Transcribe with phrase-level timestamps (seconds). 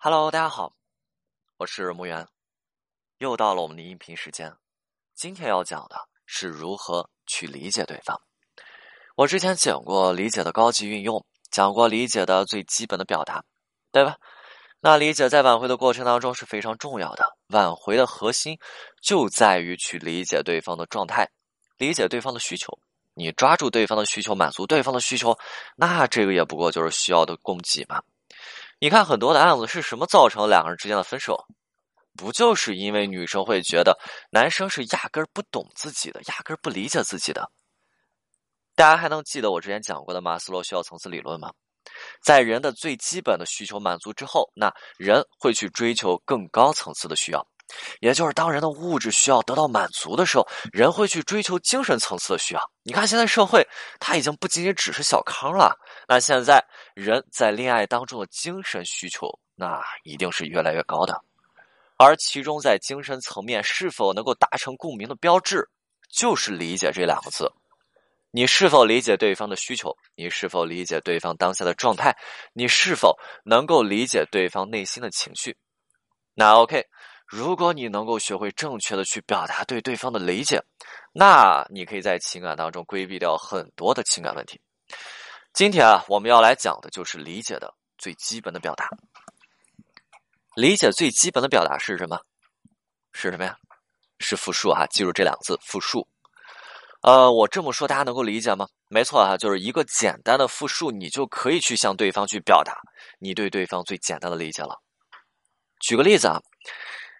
[0.00, 0.74] Hello，大家好，
[1.56, 2.24] 我是木源，
[3.18, 4.54] 又到了我们的音频时间。
[5.16, 8.22] 今天要讲的是如何去理解对方。
[9.16, 13.42] 我之前讲过理解的高级运用，讲过理解的最基本的表达，
[13.90, 14.16] 对吧？
[14.78, 17.24] 那理解在挽回的过程当中是非常重要的。
[17.48, 18.56] 挽回的核心
[19.02, 21.28] 就在于去理解对方的状态，
[21.76, 22.78] 理解对方的需求。
[23.14, 25.36] 你抓住对方的需求，满足对方的需求，
[25.74, 28.00] 那这个也不过就是需要的供给嘛。
[28.80, 31.46] 你看很多的案子是什么造成两个人之间的分手？
[32.16, 33.98] 不就是因为女生会觉得
[34.30, 37.50] 男生是压根儿不懂自己的，压根儿不理解自己的？
[38.74, 41.52] 大家还能记得我之前讲过的马斯洛需要层次理论吗？
[42.22, 47.44] 在人的最基本的需求满足之后，那人会去追求更高层次的需要。
[48.00, 52.60] 也就是当人的物质需要得到满足的时候，人会去追求精神层次的需要。
[52.82, 53.66] 你看，现在社会
[53.98, 56.64] 它已经不仅仅只是小康了，那现在
[56.94, 61.20] 人在恋爱当中的精神需求，那一定是越来越高的。
[61.96, 65.68] 而其中在精神层面是否能够达成共鸣的标志，
[66.10, 67.52] 就是理解这两个字。
[68.30, 69.96] 你是否理解对方的需求？
[70.14, 72.14] 你是否理解对方当下的状态？
[72.52, 75.56] 你是否能够理解对方内心的情绪？
[76.34, 76.84] 那 OK。
[77.28, 80.62] 如果你能够学会正确的去表达对对方的理解，
[81.12, 84.58] 那你可以在情感当中规避掉很多的情感问题。
[85.52, 88.88] 今天啊，我们要来讲的就是理解的最基本的表达。
[90.56, 92.18] 理解最基本的表达是什么？
[93.12, 93.58] 是什么呀？
[94.20, 96.08] 是复述哈，记住这两个字，复述。
[97.02, 98.66] 呃，我这么说大家能够理解吗？
[98.88, 102.80] 没错哈，就是一个简单的复述，你就可以去向对方去表达
[103.18, 104.80] 你对对方最简单的理解了。
[105.80, 106.40] 举个例子啊。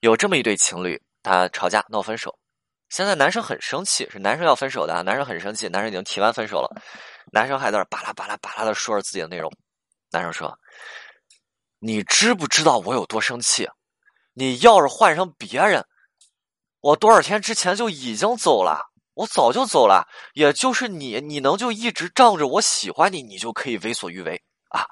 [0.00, 2.38] 有这么一对情侣，他吵架闹分手。
[2.88, 5.02] 现在男生很生气，是男生要分手的。
[5.02, 6.82] 男生很生气，男生已经提完分手了，
[7.32, 9.52] 男生还在那巴拉巴拉巴拉的说着自己的内容。
[10.10, 10.58] 男生说
[11.80, 13.68] ：“你知不知道我有多生气？
[14.32, 15.86] 你要是换上别人，
[16.80, 20.08] 我多少天之前就已经走了，我早就走了。
[20.32, 24.86] 也就是你，你能就一直仗着我喜欢你，你就可以为所欲为啊？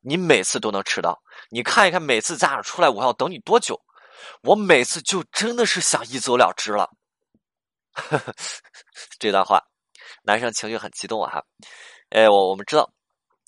[0.00, 3.80] 你每次都能迟到，你看一看，每次咱俩出来，我要等你多久？”
[4.42, 6.90] 我每次就真的是想一走了之了。
[9.18, 9.60] 这段话，
[10.22, 11.30] 男生情绪很激动啊！
[11.30, 11.44] 哈，
[12.10, 12.88] 哎，我我们知道，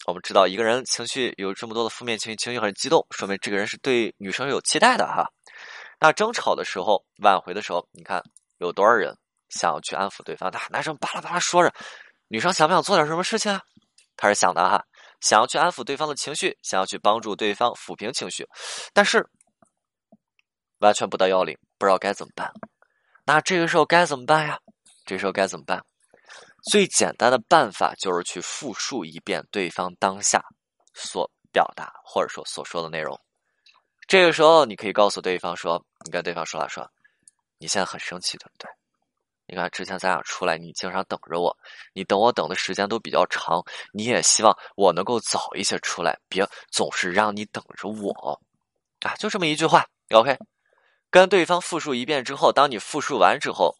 [0.06, 5.24] 我们知道一个人情绪有这么多的负面情绪，情绪很激动，说明这个人是对女生有期待的哈。
[6.00, 8.20] 那争吵的时候，挽回的时候，你看
[8.58, 9.16] 有多少人
[9.48, 10.50] 想要去安抚对方？
[10.50, 11.72] 那男生巴拉巴拉说着，
[12.26, 13.62] 女生想不想做点什么事情啊？
[14.16, 14.84] 他是想的哈，
[15.20, 18.44] 想要去安抚对方的情绪，想要去帮助对方抚平情绪，
[18.92, 19.24] 但是。
[20.82, 22.52] 完全不到要领，不知道该怎么办。
[23.24, 24.58] 那这个时候该怎么办呀？
[25.06, 25.82] 这时候该怎么办？
[26.70, 30.44] 最简单的办法就是去复述一遍对方当下
[30.94, 33.18] 所表达或者说所说的内容。
[34.06, 36.88] 这个时候，你可以告诉对方说：“你跟对方说了，说
[37.58, 38.68] 你现在很生气，对不对？
[39.46, 41.56] 你看之前咱俩出来，你经常等着我，
[41.92, 48.40] 你等我等的时间都比较长，你也希望我能够早一些出来，别总是让你等着我
[49.00, 49.14] 啊！
[49.16, 50.36] 就这么一句话，OK。”
[51.12, 53.76] 跟对方复述一遍之后，当你复述完之后，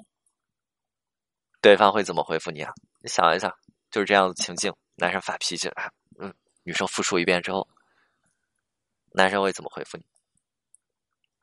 [1.62, 2.70] 对方会怎么回复你啊？
[3.00, 3.50] 你想一想，
[3.90, 5.90] 就是这样的情境，男生发脾气了，
[6.20, 6.32] 嗯，
[6.62, 7.66] 女生复述一遍之后，
[9.14, 10.04] 男生会怎么回复你？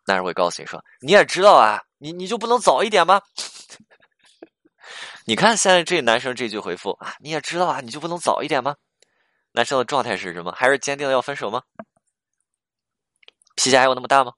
[0.06, 3.24] 男生会告诉你说：“你也知道啊，你你就不能早一点吗？”
[5.26, 8.76] 你看现在这男生这句回复啊，你也知道啊，你就不能早一点吗？
[9.54, 10.52] 男生的状态是什么？
[10.52, 11.64] 还是坚定的要分手吗？
[13.56, 14.34] 脾气还有那么大吗？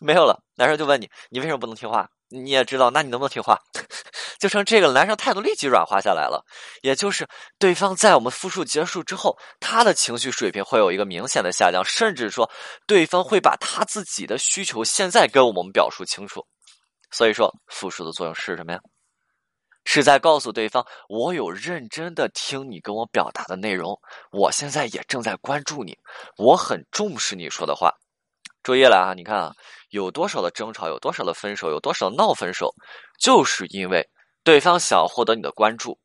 [0.00, 2.08] 没有了，男生就问你，你为什么不能听话？
[2.28, 3.60] 你也知道，那你能不能听话？
[4.38, 6.44] 就成这个男生态度立即软化下来了，
[6.82, 7.26] 也就是
[7.58, 12.50] 对方在我们复述结束之后，他的情绪水平会有一个明显的下降，甚至说
[12.86, 16.44] 对方会把他自己的需求现在跟我们表述清楚。
[17.12, 18.80] 所以说，复述的作用是什么呀？
[19.84, 23.96] 是在告诉对方，我有认真的听你跟我表达的内容，
[24.32, 25.96] 我现在也正在关注你，
[26.36, 27.94] 我很重视你说的话。
[28.66, 29.14] 注意了啊！
[29.14, 29.52] 你看啊，
[29.90, 32.74] 有多少的争吵，有多少的分手，有多少闹分手，
[33.16, 34.04] 就是因为
[34.42, 35.96] 对方想获得你的关注，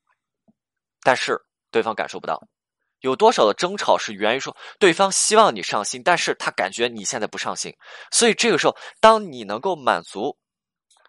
[1.01, 1.41] 但是
[1.71, 2.39] 对方感受不到。
[2.99, 7.73] 有多少的争吵是源于说对方希望你上心，但是他感觉你现在不上心。
[8.11, 10.37] 所以这个时候，当你能够满足，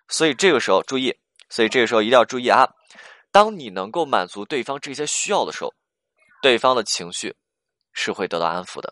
[0.08, 1.14] 所以这个时候注意，
[1.50, 2.66] 所以这个时候一定要注意啊！
[3.30, 5.74] 当你能够满足对方这些需要的时候，
[6.40, 7.36] 对方的情绪
[7.92, 8.90] 是会得到安抚的。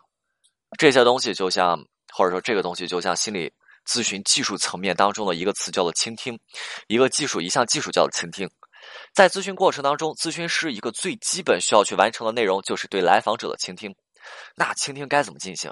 [0.77, 1.83] 这些东西就像。
[2.11, 3.51] 或者说，这个东西就像心理
[3.85, 6.39] 咨询技术层面当中的一个词，叫做倾听。
[6.87, 8.49] 一个技术，一项技术叫做倾听。
[9.13, 13.95] 在咨询过程当中，咨询师一个最基本需要去完成的内容，就是对来访者的倾听。
[14.55, 15.71] 那倾听该怎么进行？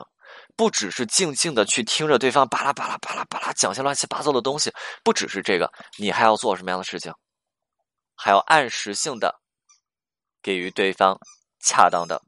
[0.55, 4.71] 不只是静静的去听着对方巴拉巴拉巴拉巴拉讲些乱七八糟的东西，
[5.03, 7.11] 不只是这个，你还要做什么样的事情？
[8.15, 9.39] 还要按时性的
[10.41, 11.17] 给予对方
[11.61, 12.21] 恰当的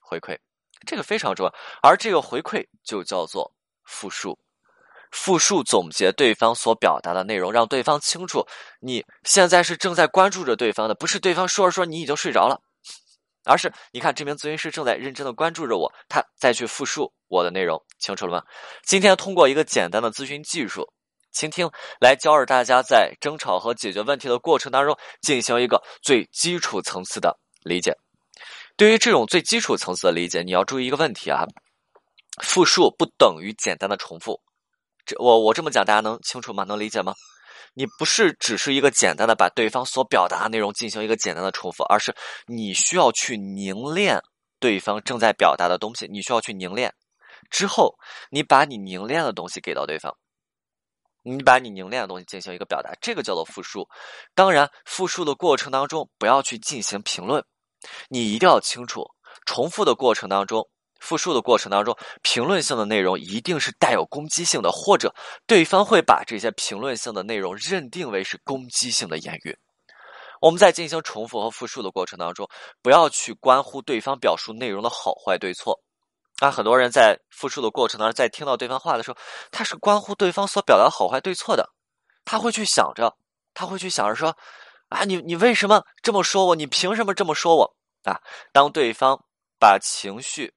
[0.00, 0.36] 回馈，
[0.86, 1.54] 这个非常重要。
[1.82, 3.52] 而这个回馈就叫做
[3.84, 4.38] 复述。
[5.10, 8.46] 复述总结对方所表达的内容，让对方清楚
[8.78, 12.60] 你现在是正在关注着对方的，不是对方说着说你已经睡着了，
[13.46, 18.44] 而是你看这名咨询师正在认真的关注着我，他再去复述我的内容，清楚了吗？
[18.84, 20.86] 今天通过一个简单的咨询技术——
[21.32, 21.70] 倾听，
[22.02, 27.96] 来教着大家在争吵和解决问题的过程当中进行一个最基础层次的理解。
[28.78, 31.44] 对于这种最基础层次的理解，你要注意一个问题啊：
[32.44, 34.40] 复述不等于简单的重复。
[35.04, 36.62] 这我我这么讲，大家能清楚吗？
[36.62, 37.12] 能理解吗？
[37.74, 42.14] 你不是只是一个简单的把对方所表达的内容进行一个简单的重复，而是
[42.46, 44.22] 你需要去凝练
[44.60, 46.94] 对方正在表达的东西，你需要去凝练。
[47.50, 47.96] 之后，
[48.30, 50.16] 你把你凝练的东西给到对方，
[51.24, 53.88] 你把你凝练的东西进行一个表达，这个叫做复述。
[54.36, 57.44] 当然，复述的过程当中不要去进行评论，
[58.08, 59.10] 你一定要清楚，
[59.46, 60.68] 重复的过程当中。
[61.00, 65.14] 复述的过程当中，评论性的内容一定是带有攻击性的，或者
[65.46, 69.56] 对方会把这些评论性的内容认定为是攻击性的言语。
[70.40, 72.48] 我们在进行重复和复述的过程当中，
[72.82, 75.80] 不要去关乎对方表述内容的好坏对错。
[76.40, 79.16] 那，很多人在复述的过程当中，在听到对方话的时候，
[79.52, 81.70] 他是关乎对方所表达好坏对错的，
[82.24, 83.16] 他会去想着，
[83.54, 84.36] 他会去想着说，
[84.88, 86.54] 啊，你你为什么这么说我？
[86.54, 87.76] 你凭什么这么说我？
[88.04, 88.20] 啊，
[88.52, 89.24] 当对方
[89.58, 90.54] 把情绪。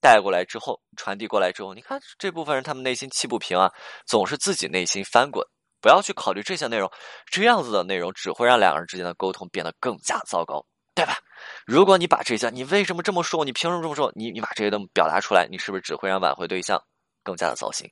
[0.00, 3.72] 带过来之后，传递过来之后，你看这部分人，他们内心气不平啊，
[4.06, 5.42] 总是自己内心翻滚。
[5.80, 6.90] 不要去考虑这些内容，
[7.24, 10.62] 这样子的内容只会让两个人之间的沟通变得更加糟糕，
[10.94, 11.16] 对吧？
[11.64, 13.46] 如果你把这些，你为什么这么说？
[13.46, 14.12] 你凭什么这么说？
[14.14, 16.78] 你你把这些都表达出来，你是不是只会让挽回对象
[17.22, 17.90] 更加的糟心？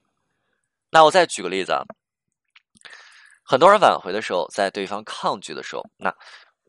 [0.90, 1.80] 那我再举个例子啊，
[3.52, 6.10] 很多人挽回的时候，在对方抗拒的时候，那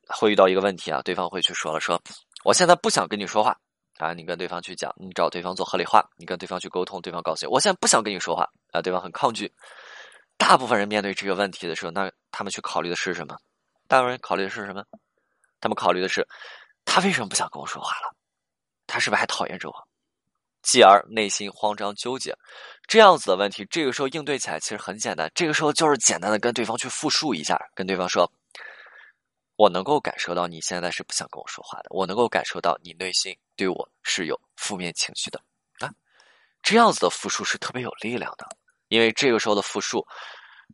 [0.06, 1.98] 会遇到一个问题啊，对方会去说了，说
[2.44, 3.58] 我现在不想跟你说话。
[4.00, 9.50] 啊，你跟对方去讲，你找对方做合理化，你跟对方去沟通，对方告诉你，我现在不想跟你说话啊，对方很抗拒。
[10.36, 13.38] 大部分人面对这个问题的时候，那他们去考虑的是什么？
[13.88, 14.84] 大部分人考虑的是什么？
[15.62, 16.28] 他们考虑的是，
[16.84, 18.14] 他为什么不想跟我说话了？
[18.88, 19.76] 他是不是还讨厌着我？
[20.64, 22.36] 继而内心慌张纠结，
[22.88, 28.32] 这样子的问题，这个时候应对起来其实很简单，这个时候就是简单的跟对方去复述一下，跟对方说。
[29.56, 35.40] 我能够感受到你现在是不想跟我说话的，我能够感受到你内心对我是有负面情绪的
[35.78, 35.94] 啊，
[36.64, 38.48] 这样子的复述是特别有力量的，
[38.88, 40.04] 因为这个时候的复述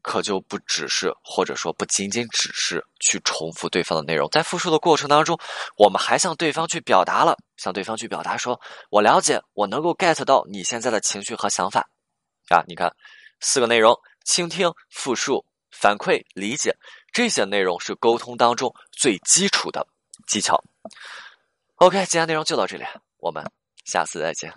[0.02, 5.38] 可就不只是或者说不仅仅只是去重复对方的内容，在复述的过程当中，
[5.76, 8.60] 我们还向对方去表达了，向对方去表达说，
[8.90, 11.90] 我了解，我能够 get 到你现在的情绪和想法
[12.54, 12.96] 啊，你看
[13.40, 15.46] 四个内容：倾听、复述。
[15.72, 16.76] 反馈、理解
[17.14, 19.88] 这些内容是沟通当中最基础的
[20.28, 20.62] 技巧。
[21.76, 22.84] OK，今天内容就到这里，
[23.20, 23.46] 我们
[23.86, 24.52] 下次再见。